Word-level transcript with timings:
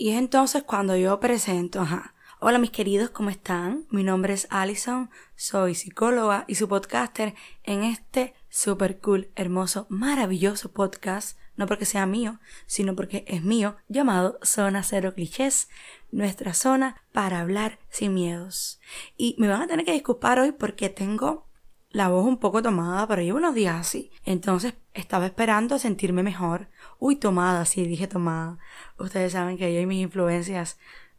Y 0.00 0.12
es 0.12 0.16
entonces 0.16 0.62
cuando 0.62 0.96
yo 0.96 1.20
presento, 1.20 1.82
ajá. 1.82 2.14
Hola 2.38 2.58
mis 2.58 2.70
queridos, 2.70 3.10
¿cómo 3.10 3.28
están? 3.28 3.84
Mi 3.90 4.02
nombre 4.02 4.32
es 4.32 4.46
Alison, 4.48 5.10
soy 5.36 5.74
psicóloga 5.74 6.46
y 6.48 6.54
su 6.54 6.68
podcaster 6.68 7.34
en 7.64 7.84
este 7.84 8.32
super 8.48 8.98
cool, 9.00 9.28
hermoso, 9.36 9.84
maravilloso 9.90 10.72
podcast, 10.72 11.38
no 11.56 11.66
porque 11.66 11.84
sea 11.84 12.06
mío, 12.06 12.40
sino 12.64 12.96
porque 12.96 13.26
es 13.28 13.42
mío, 13.42 13.76
llamado 13.88 14.38
Zona 14.42 14.82
Cero 14.84 15.12
Clichés, 15.14 15.68
nuestra 16.10 16.54
zona 16.54 17.02
para 17.12 17.40
hablar 17.40 17.78
sin 17.90 18.14
miedos. 18.14 18.80
Y 19.18 19.36
me 19.36 19.48
van 19.48 19.60
a 19.60 19.66
tener 19.66 19.84
que 19.84 19.92
disculpar 19.92 20.38
hoy 20.38 20.52
porque 20.52 20.88
tengo 20.88 21.49
la 21.90 22.08
voz 22.08 22.24
un 22.24 22.38
poco 22.38 22.62
tomada, 22.62 23.06
pero 23.06 23.22
llevo 23.22 23.38
unos 23.38 23.54
días 23.54 23.76
así. 23.80 24.10
Entonces 24.24 24.74
estaba 24.94 25.26
esperando 25.26 25.78
sentirme 25.78 26.22
mejor. 26.22 26.68
Uy, 26.98 27.16
tomada, 27.16 27.64
sí, 27.64 27.84
dije 27.84 28.06
tomada. 28.06 28.58
Ustedes 28.98 29.32
saben 29.32 29.58
que 29.58 29.74
yo 29.74 29.80
y 29.80 29.86
mis 29.86 30.02
influencias 30.02 30.78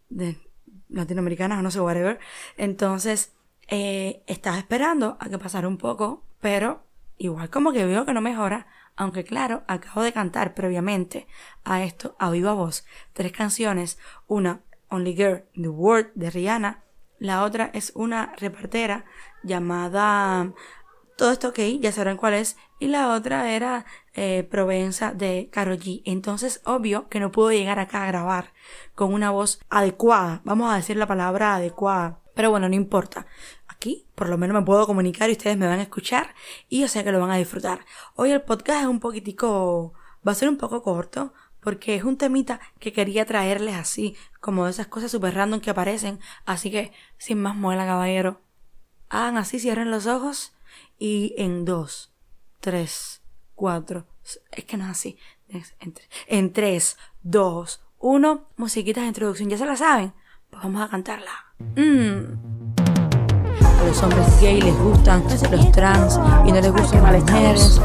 de 0.10 0.38
latinoamericanas, 0.90 1.62
no 1.64 1.72
sé, 1.72 1.82
whatever. 1.82 2.20
Entonces, 2.58 3.34
eh, 3.68 4.24
estaba 4.28 4.58
esperando 4.58 5.18
a 5.20 5.30
que 5.30 5.38
pasara 5.38 5.68
un 5.68 5.78
poco, 5.78 6.24
pero 6.40 6.84
igual 7.18 7.50
como 7.50 7.72
que 7.72 7.86
veo 7.86 8.06
que 8.06 8.14
no 8.14 8.22
mejora. 8.22 8.68
Aunque 8.96 9.24
claro, 9.24 9.64
acabo 9.68 10.04
de 10.04 10.12
cantar 10.12 10.54
previamente 10.54 11.28
a 11.64 11.84
esto 11.84 12.16
a 12.20 12.30
viva 12.30 12.54
voz 12.54 12.86
tres 13.14 13.32
canciones. 13.32 13.98
Una, 14.28 14.62
Only 14.90 15.16
Girl 15.16 15.44
in 15.54 15.64
the 15.64 15.70
World 15.70 16.12
de 16.16 16.30
Rihanna. 16.30 16.84
La 17.22 17.44
otra 17.44 17.70
es 17.76 17.92
una 17.94 18.34
repartera 18.40 19.06
llamada 19.44 20.54
Todo 21.18 21.32
esto 21.32 21.50
ok, 21.50 21.60
ya 21.80 21.92
sabrán 21.92 22.18
cuál 22.18 22.34
es. 22.34 22.58
Y 22.80 22.88
la 22.88 23.14
otra 23.14 23.52
era 23.52 23.86
eh, 24.16 24.48
Provenza 24.50 25.14
de 25.14 25.48
Karol 25.52 25.78
G. 25.78 26.02
Entonces, 26.06 26.62
obvio 26.66 27.10
que 27.10 27.20
no 27.20 27.32
puedo 27.32 27.52
llegar 27.52 27.78
acá 27.78 28.04
a 28.04 28.08
grabar 28.08 28.54
con 28.96 29.14
una 29.14 29.30
voz 29.30 29.60
adecuada. 29.70 30.42
Vamos 30.46 30.74
a 30.74 30.78
decir 30.78 30.98
la 30.98 31.06
palabra 31.06 31.58
adecuada. 31.58 32.22
Pero 32.34 32.50
bueno, 32.50 32.68
no 32.68 32.74
importa. 32.74 33.28
Aquí, 33.68 34.08
por 34.16 34.28
lo 34.28 34.40
menos 34.40 34.56
me 34.56 34.66
puedo 34.66 34.88
comunicar 34.88 35.30
y 35.30 35.34
ustedes 35.34 35.58
me 35.58 35.68
van 35.68 35.78
a 35.78 35.84
escuchar 35.84 36.34
y 36.70 36.82
yo 36.82 36.88
sé 36.88 37.04
que 37.04 37.12
lo 37.12 37.20
van 37.20 37.30
a 37.30 37.38
disfrutar. 37.38 37.86
Hoy 38.16 38.32
el 38.32 38.42
podcast 38.42 38.82
es 38.82 38.88
un 38.88 39.00
poquitico, 39.00 39.94
va 40.28 40.32
a 40.32 40.36
ser 40.36 40.50
un 40.50 40.58
poco 40.58 40.82
corto 40.82 41.34
porque 41.62 41.96
es 41.96 42.04
un 42.04 42.18
temita 42.18 42.60
que 42.80 42.92
quería 42.92 43.26
traerles 43.26 43.76
así, 43.76 44.16
como 44.40 44.66
de 44.66 44.72
esas 44.72 44.88
cosas 44.88 45.12
super 45.12 45.34
random 45.34 45.62
que 45.62 45.70
aparecen. 45.70 46.20
Así 46.46 46.72
que, 46.72 46.92
sin 47.18 47.42
más 47.42 47.56
muela, 47.56 47.86
caballero, 47.86 48.42
hagan 49.10 49.38
así, 49.38 49.60
cierren 49.60 49.92
los 49.92 50.08
ojos 50.08 50.54
y 50.98 51.34
en 51.38 51.66
dos, 51.66 52.12
tres, 52.60 53.22
cuatro, 53.56 54.08
es 54.52 54.66
que 54.66 54.78
no 54.78 54.86
es 54.86 54.92
así. 54.92 55.18
En, 56.28 56.54
tres, 56.54 56.98
dos, 57.22 57.84
uno, 58.00 58.48
musiquitas 58.56 59.04
de 59.04 59.10
introducción, 59.10 59.50
¿ya 59.50 59.58
se 59.58 59.66
la 59.66 59.76
saben? 59.76 60.14
Pues 60.50 60.64
vamos 60.64 60.82
a 60.82 60.90
cantarla. 60.90 61.32
Mm. 61.76 62.72
A 63.80 63.84
los 63.84 64.02
hombres 64.04 64.42
gay 64.42 64.62
les 64.62 64.78
gustan 64.78 65.24
los 65.24 65.72
trans 65.72 66.20
y 66.46 66.52
no 66.52 66.62
les 66.62 66.72
gustan 66.72 67.04
las 67.04 67.24
mujeres. 67.24 67.82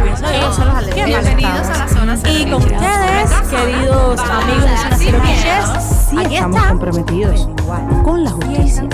Mismo 0.00 0.28
pienso 0.28 0.62
yo. 0.62 0.94
Bienvenidos 0.94 1.68
a 1.68 1.78
la 1.78 1.88
zona 1.88 2.18
Y 2.28 2.44
con 2.44 2.62
ustedes, 2.62 3.30
queridos 3.50 4.20
amigos 4.20 4.64
de 4.64 4.76
Zona 4.76 4.96
Cero 4.96 5.18
sí 6.08 6.16
estamos 6.34 6.62
comprometidos 6.66 7.48
con 8.04 8.24
la 8.24 8.30
justicia 8.30 8.88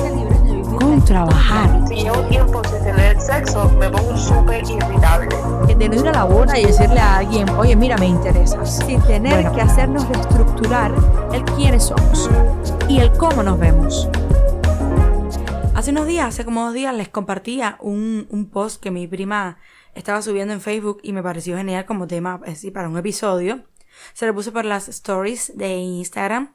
con 0.78 1.05
trabajar. 1.05 1.83
Si 1.88 1.94
llevo 1.94 2.20
tiempo 2.22 2.62
sin 2.70 2.84
tener 2.84 3.20
sexo, 3.20 3.70
me 3.78 3.91
pongo 3.91 4.16
súper 4.16 4.64
irritable. 4.69 5.28
De 5.77 5.88
no 5.88 5.94
ir 5.94 6.08
a 6.08 6.12
la 6.12 6.24
boda 6.24 6.58
y 6.58 6.66
decirle 6.66 7.00
a 7.00 7.18
alguien, 7.18 7.48
oye, 7.50 7.77
mira, 7.77 7.96
me 7.98 8.06
interesas. 8.06 8.80
Sin 8.86 9.00
tener 9.02 9.50
que 9.52 9.61
hacernos 9.61 10.08
reestructurar 10.08 10.92
el 11.33 11.44
quiénes 11.44 11.84
somos 11.84 12.30
y 12.89 13.00
el 13.00 13.12
cómo 13.12 13.42
nos 13.42 13.58
vemos. 13.58 14.08
Hace 15.84 15.90
unos 15.90 16.06
días, 16.06 16.28
hace 16.28 16.46
como 16.46 16.64
dos 16.64 16.72
días, 16.72 16.94
les 16.94 17.10
compartía 17.10 17.77
un, 17.78 18.27
un 18.30 18.48
post 18.48 18.83
que 18.83 18.90
mi 18.90 19.06
prima 19.06 19.58
estaba 19.95 20.22
subiendo 20.22 20.55
en 20.55 20.62
Facebook 20.62 20.98
y 21.02 21.12
me 21.12 21.22
pareció 21.22 21.58
genial 21.58 21.84
como 21.84 22.06
tema, 22.06 22.40
para 22.72 22.89
un 22.89 22.96
episodio. 22.96 23.67
Se 24.14 24.27
lo 24.27 24.34
puse 24.34 24.50
por 24.50 24.64
las 24.64 24.89
stories 24.89 25.52
de 25.58 25.77
Instagram 25.77 26.55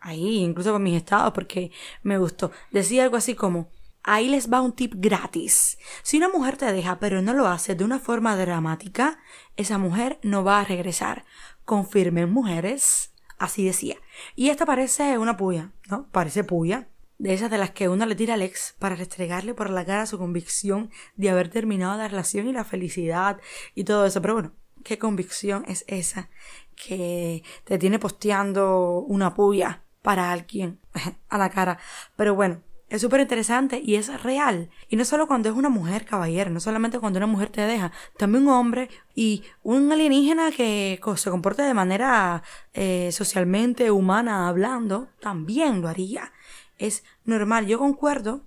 ahí, 0.00 0.38
incluso 0.38 0.72
con 0.72 0.82
mis 0.82 0.96
estados, 0.96 1.32
porque 1.32 1.70
me 2.02 2.18
gustó. 2.18 2.50
Decía 2.72 3.04
algo 3.04 3.16
así 3.16 3.36
como, 3.36 3.70
ahí 4.02 4.28
les 4.28 4.52
va 4.52 4.60
un 4.62 4.72
tip 4.72 4.94
gratis. 4.96 5.78
Si 6.02 6.16
una 6.16 6.28
mujer 6.28 6.56
te 6.56 6.72
deja 6.72 6.98
pero 6.98 7.22
no 7.22 7.34
lo 7.34 7.46
hace 7.46 7.76
de 7.76 7.84
una 7.84 8.00
forma 8.00 8.34
dramática, 8.34 9.20
esa 9.54 9.78
mujer 9.78 10.18
no 10.24 10.42
va 10.42 10.58
a 10.58 10.64
regresar. 10.64 11.24
Confirmen 11.64 12.32
mujeres, 12.32 13.14
así 13.38 13.64
decía. 13.64 13.94
Y 14.34 14.48
esta 14.48 14.66
parece 14.66 15.18
una 15.18 15.36
puya, 15.36 15.70
¿no? 15.88 16.08
Parece 16.10 16.42
puya. 16.42 16.88
De 17.18 17.32
esas 17.32 17.50
de 17.50 17.58
las 17.58 17.70
que 17.70 17.88
uno 17.88 18.04
le 18.06 18.14
tira 18.14 18.34
al 18.34 18.42
ex 18.42 18.74
para 18.78 18.94
restregarle 18.94 19.54
por 19.54 19.70
la 19.70 19.84
cara 19.84 20.06
su 20.06 20.18
convicción 20.18 20.90
de 21.16 21.30
haber 21.30 21.48
terminado 21.48 21.96
la 21.96 22.08
relación 22.08 22.46
y 22.46 22.52
la 22.52 22.64
felicidad 22.64 23.40
y 23.74 23.84
todo 23.84 24.04
eso. 24.04 24.20
Pero 24.20 24.34
bueno, 24.34 24.52
¿qué 24.84 24.98
convicción 24.98 25.64
es 25.66 25.84
esa 25.88 26.28
que 26.76 27.42
te 27.64 27.78
tiene 27.78 27.98
posteando 27.98 29.00
una 29.00 29.34
puya 29.34 29.82
para 30.06 30.30
alguien 30.30 30.78
a 31.28 31.38
la 31.38 31.50
cara. 31.50 31.78
Pero 32.14 32.36
bueno, 32.36 32.62
es 32.88 33.00
súper 33.00 33.20
interesante 33.20 33.80
y 33.84 33.96
es 33.96 34.22
real. 34.22 34.70
Y 34.88 34.94
no 34.94 35.04
solo 35.04 35.26
cuando 35.26 35.48
es 35.48 35.56
una 35.56 35.68
mujer, 35.68 36.04
caballero, 36.04 36.50
no 36.50 36.60
solamente 36.60 37.00
cuando 37.00 37.16
una 37.16 37.26
mujer 37.26 37.48
te 37.48 37.62
deja, 37.62 37.90
también 38.16 38.44
un 38.44 38.50
hombre 38.50 38.88
y 39.16 39.42
un 39.64 39.90
alienígena 39.90 40.52
que 40.52 41.00
se 41.16 41.30
comporte 41.30 41.62
de 41.62 41.74
manera 41.74 42.44
eh, 42.72 43.10
socialmente 43.10 43.90
humana 43.90 44.46
hablando, 44.46 45.08
también 45.18 45.82
lo 45.82 45.88
haría. 45.88 46.32
Es 46.78 47.04
normal. 47.24 47.66
Yo 47.66 47.78
concuerdo 47.78 48.42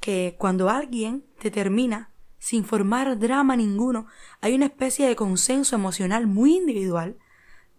que 0.00 0.36
cuando 0.38 0.68
alguien 0.68 1.24
te 1.40 1.50
termina 1.50 2.10
sin 2.38 2.64
formar 2.64 3.18
drama 3.18 3.56
ninguno, 3.56 4.06
hay 4.40 4.54
una 4.54 4.66
especie 4.66 5.06
de 5.06 5.16
consenso 5.16 5.74
emocional 5.74 6.26
muy 6.26 6.56
individual 6.56 7.16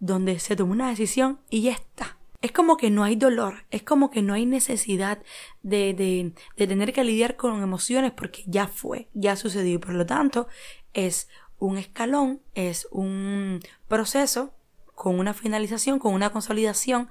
donde 0.00 0.38
se 0.38 0.56
toma 0.56 0.72
una 0.72 0.88
decisión 0.88 1.40
y 1.48 1.62
ya 1.62 1.72
está 1.72 2.18
es 2.40 2.52
como 2.52 2.76
que 2.76 2.90
no 2.90 3.02
hay 3.02 3.16
dolor, 3.16 3.64
es 3.70 3.82
como 3.82 4.10
que 4.10 4.22
no 4.22 4.34
hay 4.34 4.46
necesidad 4.46 5.18
de, 5.62 5.92
de, 5.92 6.32
de, 6.56 6.66
tener 6.66 6.92
que 6.92 7.02
lidiar 7.02 7.36
con 7.36 7.62
emociones 7.62 8.12
porque 8.12 8.44
ya 8.46 8.68
fue, 8.68 9.08
ya 9.12 9.34
sucedió 9.34 9.74
y 9.74 9.78
por 9.78 9.94
lo 9.94 10.06
tanto 10.06 10.46
es 10.94 11.28
un 11.58 11.78
escalón, 11.78 12.40
es 12.54 12.86
un 12.92 13.60
proceso 13.88 14.54
con 14.94 15.18
una 15.18 15.34
finalización, 15.34 15.98
con 15.98 16.14
una 16.14 16.30
consolidación 16.30 17.08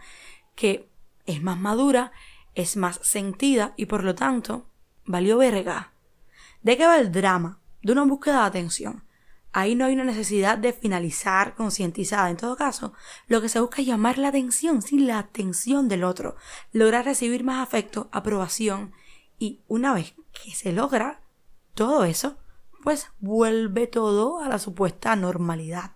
que 0.56 0.88
es 1.26 1.42
más 1.44 1.60
madura, 1.60 2.14
es 2.58 2.76
más 2.76 3.00
sentida 3.04 3.74
y 3.78 3.86
por 3.86 4.04
lo 4.04 4.16
tanto 4.16 4.68
valió 5.06 5.38
verga. 5.38 5.94
¿De 6.64 6.76
qué 6.76 6.86
va 6.86 6.98
el 6.98 7.12
drama? 7.12 7.60
De 7.84 7.92
una 7.92 8.04
búsqueda 8.04 8.42
de 8.42 8.48
atención. 8.48 9.04
Ahí 9.54 9.76
no 9.76 9.86
hay 9.86 9.94
una 9.94 10.04
necesidad 10.04 10.58
de 10.58 10.74
finalizar 10.74 11.56
concientizada. 11.56 12.30
En 12.30 12.38
todo 12.38 12.58
caso, 12.58 12.94
lo 13.28 13.42
que 13.42 13.48
se 13.48 13.60
busca 13.60 13.82
es 13.82 13.88
llamar 13.88 14.18
la 14.18 14.30
atención, 14.30 14.82
sí, 14.82 15.00
la 15.00 15.20
atención 15.20 15.88
del 15.88 16.04
otro. 16.04 16.36
Lograr 16.74 17.06
recibir 17.06 17.44
más 17.44 17.62
afecto, 17.62 18.10
aprobación. 18.12 18.92
Y 19.38 19.62
una 19.68 19.94
vez 19.94 20.16
que 20.34 20.52
se 20.52 20.74
logra 20.74 21.22
todo 21.76 22.04
eso, 22.06 22.38
pues 22.84 23.12
vuelve 23.20 23.86
todo 23.86 24.42
a 24.42 24.50
la 24.50 24.58
supuesta 24.58 25.16
normalidad. 25.16 25.92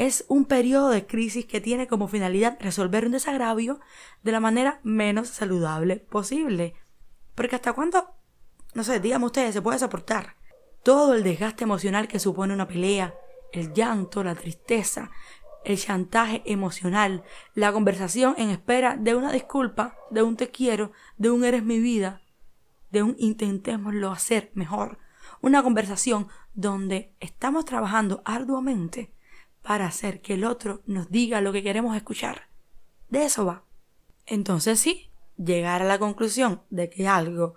Es 0.00 0.24
un 0.28 0.46
periodo 0.46 0.88
de 0.88 1.06
crisis 1.06 1.44
que 1.44 1.60
tiene 1.60 1.86
como 1.86 2.08
finalidad 2.08 2.56
resolver 2.58 3.04
un 3.04 3.12
desagravio 3.12 3.80
de 4.22 4.32
la 4.32 4.40
manera 4.40 4.80
menos 4.82 5.28
saludable 5.28 5.96
posible. 5.98 6.72
Porque 7.34 7.56
hasta 7.56 7.74
cuándo, 7.74 8.14
no 8.72 8.82
sé, 8.82 8.98
díganme 8.98 9.26
ustedes, 9.26 9.52
se 9.52 9.60
puede 9.60 9.78
soportar 9.78 10.36
todo 10.82 11.12
el 11.12 11.22
desgaste 11.22 11.64
emocional 11.64 12.08
que 12.08 12.18
supone 12.18 12.54
una 12.54 12.66
pelea, 12.66 13.12
el 13.52 13.74
llanto, 13.74 14.24
la 14.24 14.34
tristeza, 14.34 15.10
el 15.66 15.76
chantaje 15.76 16.42
emocional, 16.46 17.22
la 17.54 17.70
conversación 17.70 18.34
en 18.38 18.48
espera 18.48 18.96
de 18.96 19.14
una 19.14 19.30
disculpa, 19.30 19.98
de 20.10 20.22
un 20.22 20.38
te 20.38 20.48
quiero, 20.48 20.92
de 21.18 21.28
un 21.28 21.44
eres 21.44 21.62
mi 21.62 21.78
vida, 21.78 22.22
de 22.90 23.02
un 23.02 23.16
intentémoslo 23.18 24.10
hacer 24.10 24.50
mejor. 24.54 24.96
Una 25.42 25.62
conversación 25.62 26.28
donde 26.54 27.14
estamos 27.20 27.66
trabajando 27.66 28.22
arduamente 28.24 29.12
para 29.70 29.86
hacer 29.86 30.20
que 30.20 30.34
el 30.34 30.42
otro 30.42 30.82
nos 30.86 31.12
diga 31.12 31.40
lo 31.40 31.52
que 31.52 31.62
queremos 31.62 31.94
escuchar. 31.94 32.48
De 33.08 33.24
eso 33.24 33.46
va. 33.46 33.62
Entonces 34.26 34.80
sí, 34.80 35.12
llegar 35.36 35.80
a 35.80 35.84
la 35.84 36.00
conclusión 36.00 36.62
de 36.70 36.90
que 36.90 37.06
algo, 37.06 37.54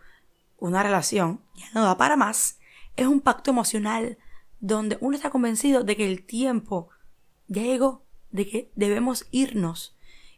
una 0.60 0.84
relación, 0.84 1.42
ya 1.56 1.66
no 1.74 1.84
da 1.84 1.98
para 1.98 2.16
más, 2.16 2.60
es 2.98 3.08
un 3.08 3.20
pacto 3.20 3.50
emocional 3.50 4.20
donde 4.60 5.00
uno 5.02 5.16
está 5.16 5.32
convencido 5.32 5.84
de 5.84 5.96
que 5.96 6.06
el 6.06 6.24
tiempo 6.24 6.90
ya 7.48 7.64
llegó, 7.64 8.06
de 8.30 8.48
que 8.48 8.72
debemos 8.76 9.26
irnos 9.32 9.98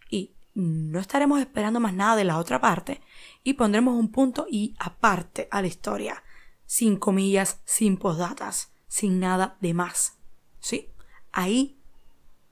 y 0.10 0.34
no 0.54 1.02
estaremos 1.02 1.42
esperando 1.42 1.82
más 1.82 1.94
nada 1.94 2.16
de 2.16 2.24
la 2.24 2.38
otra 2.38 2.62
parte 2.62 3.02
y 3.44 3.56
pondremos 3.56 3.96
un 3.96 4.14
punto 4.14 4.48
y 4.50 4.76
aparte 4.80 5.50
a 5.52 5.60
la 5.60 5.68
historia, 5.68 6.24
sin 6.66 6.96
comillas, 6.96 7.60
sin 7.66 7.98
postdatas, 7.98 8.72
sin 8.88 9.20
nada 9.20 9.58
de 9.60 9.74
más. 9.74 10.20
Sí, 10.62 10.95
ahí 11.36 11.78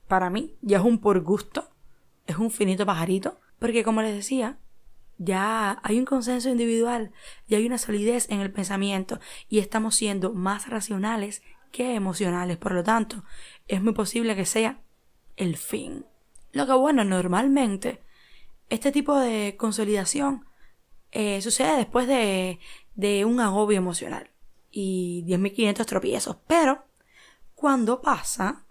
para 0.07 0.29
mí 0.29 0.55
ya 0.61 0.77
es 0.77 0.83
un 0.83 0.99
por 0.99 1.21
gusto 1.21 1.73
es 2.27 2.37
un 2.37 2.51
finito 2.51 2.85
pajarito, 2.85 3.39
porque 3.59 3.83
como 3.83 4.01
les 4.01 4.15
decía, 4.15 4.57
ya 5.17 5.79
hay 5.83 5.99
un 5.99 6.05
consenso 6.05 6.49
individual, 6.49 7.11
ya 7.47 7.57
hay 7.57 7.65
una 7.65 7.77
solidez 7.77 8.29
en 8.29 8.41
el 8.41 8.51
pensamiento 8.51 9.19
y 9.49 9.59
estamos 9.59 9.95
siendo 9.95 10.33
más 10.33 10.69
racionales 10.69 11.43
que 11.71 11.95
emocionales. 11.95 12.57
Por 12.57 12.73
lo 12.73 12.83
tanto, 12.83 13.23
es 13.67 13.81
muy 13.81 13.93
posible 13.93 14.35
que 14.35 14.45
sea 14.45 14.81
el 15.37 15.57
fin. 15.57 16.05
Lo 16.51 16.65
que 16.65 16.73
bueno, 16.73 17.03
normalmente 17.03 18.01
este 18.69 18.91
tipo 18.91 19.17
de 19.17 19.55
consolidación 19.57 20.45
eh, 21.11 21.41
sucede 21.41 21.77
después 21.77 22.07
de, 22.07 22.59
de 22.95 23.25
un 23.25 23.39
agobio 23.39 23.77
emocional 23.77 24.31
y 24.71 25.23
10.500 25.27 25.85
tropiezos. 25.85 26.37
Pero 26.47 26.85
cuando 27.55 28.01
pasa, 28.01 28.62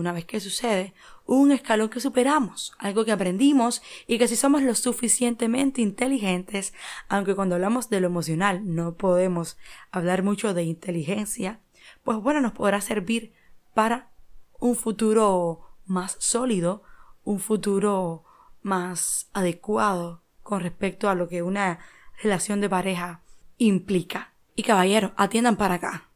una 0.00 0.12
vez 0.12 0.24
que 0.24 0.40
sucede, 0.40 0.94
un 1.26 1.52
escalón 1.52 1.90
que 1.90 2.00
superamos, 2.00 2.72
algo 2.78 3.04
que 3.04 3.12
aprendimos 3.12 3.82
y 4.06 4.18
que 4.18 4.26
si 4.26 4.36
somos 4.36 4.62
lo 4.62 4.74
suficientemente 4.74 5.80
inteligentes, 5.80 6.74
aunque 7.08 7.36
cuando 7.36 7.54
hablamos 7.54 7.88
de 7.88 8.00
lo 8.00 8.08
emocional 8.08 8.62
no 8.64 8.94
podemos 8.94 9.56
hablar 9.92 10.22
mucho 10.22 10.54
de 10.54 10.64
inteligencia, 10.64 11.60
pues 12.02 12.18
bueno, 12.18 12.40
nos 12.40 12.52
podrá 12.52 12.80
servir 12.80 13.32
para 13.74 14.10
un 14.58 14.74
futuro 14.74 15.76
más 15.86 16.16
sólido, 16.18 16.82
un 17.24 17.38
futuro 17.38 18.24
más 18.62 19.28
adecuado 19.32 20.22
con 20.42 20.60
respecto 20.60 21.08
a 21.08 21.14
lo 21.14 21.28
que 21.28 21.42
una 21.42 21.78
relación 22.22 22.60
de 22.60 22.68
pareja 22.68 23.22
implica. 23.58 24.32
Y 24.56 24.62
caballeros, 24.62 25.12
atiendan 25.16 25.56
para 25.56 25.74
acá. 25.74 26.10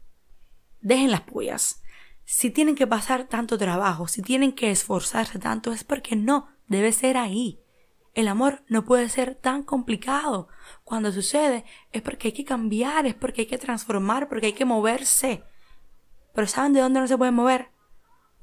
Dejen 0.80 1.10
las 1.10 1.22
puyas. 1.22 1.83
Si 2.24 2.50
tienen 2.50 2.74
que 2.74 2.86
pasar 2.86 3.24
tanto 3.24 3.58
trabajo, 3.58 4.08
si 4.08 4.22
tienen 4.22 4.52
que 4.52 4.70
esforzarse 4.70 5.38
tanto, 5.38 5.72
es 5.72 5.84
porque 5.84 6.16
no 6.16 6.48
debe 6.68 6.92
ser 6.92 7.16
ahí. 7.16 7.60
El 8.14 8.28
amor 8.28 8.62
no 8.68 8.84
puede 8.84 9.08
ser 9.08 9.34
tan 9.34 9.62
complicado. 9.62 10.48
Cuando 10.84 11.12
sucede 11.12 11.64
es 11.92 12.00
porque 12.00 12.28
hay 12.28 12.32
que 12.32 12.44
cambiar, 12.44 13.06
es 13.06 13.14
porque 13.14 13.42
hay 13.42 13.46
que 13.46 13.58
transformar, 13.58 14.28
porque 14.28 14.46
hay 14.46 14.52
que 14.52 14.64
moverse. 14.64 15.42
Pero 16.32 16.46
¿saben 16.46 16.72
de 16.72 16.80
dónde 16.80 17.00
no 17.00 17.08
se 17.08 17.18
puede 17.18 17.32
mover? 17.32 17.70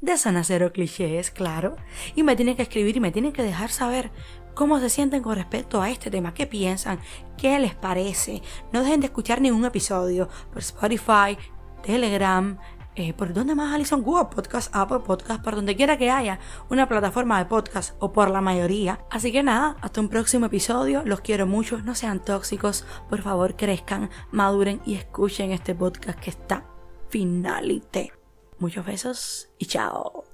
De 0.01 0.17
San 0.17 0.43
Cero 0.43 0.71
Clichés, 0.73 1.31
claro. 1.31 1.75
Y 2.15 2.23
me 2.23 2.35
tienen 2.35 2.55
que 2.55 2.63
escribir 2.63 2.97
y 2.97 2.99
me 2.99 3.11
tienen 3.11 3.33
que 3.33 3.43
dejar 3.43 3.69
saber 3.69 4.11
cómo 4.53 4.79
se 4.79 4.89
sienten 4.89 5.23
con 5.23 5.35
respecto 5.35 5.81
a 5.81 5.89
este 5.89 6.11
tema, 6.11 6.33
qué 6.33 6.47
piensan, 6.47 6.99
qué 7.37 7.57
les 7.59 7.75
parece. 7.75 8.41
No 8.73 8.83
dejen 8.83 8.99
de 8.99 9.07
escuchar 9.07 9.41
ningún 9.41 9.63
episodio 9.65 10.27
por 10.51 10.59
Spotify, 10.59 11.37
Telegram, 11.83 12.59
eh, 12.95 13.13
¿por 13.13 13.33
dónde 13.33 13.55
más, 13.55 13.73
Alison? 13.73 14.01
Google 14.01 14.27
Podcast, 14.33 14.73
Apple 14.75 14.99
Podcast, 14.99 15.43
por 15.43 15.55
donde 15.55 15.75
quiera 15.75 15.97
que 15.97 16.11
haya 16.11 16.39
una 16.69 16.87
plataforma 16.87 17.39
de 17.39 17.45
podcast 17.45 17.95
o 17.99 18.11
por 18.11 18.29
la 18.29 18.41
mayoría. 18.41 19.05
Así 19.09 19.31
que 19.31 19.43
nada, 19.43 19.77
hasta 19.81 20.01
un 20.01 20.09
próximo 20.09 20.47
episodio. 20.47 21.03
Los 21.05 21.21
quiero 21.21 21.47
mucho, 21.47 21.81
no 21.81 21.95
sean 21.95 22.23
tóxicos, 22.23 22.85
por 23.09 23.21
favor 23.21 23.55
crezcan, 23.55 24.09
maduren 24.31 24.81
y 24.85 24.95
escuchen 24.95 25.51
este 25.51 25.75
podcast 25.75 26.19
que 26.19 26.29
está 26.29 26.65
finalité. 27.09 28.13
Muchos 28.59 28.85
besos 28.85 29.49
y 29.57 29.65
chao. 29.65 30.30